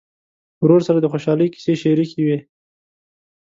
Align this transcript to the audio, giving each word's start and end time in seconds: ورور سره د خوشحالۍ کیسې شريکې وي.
ورور 0.63 0.81
سره 0.87 0.99
د 1.01 1.05
خوشحالۍ 1.11 1.47
کیسې 1.53 1.73
شريکې 1.83 2.21
وي. 2.25 2.37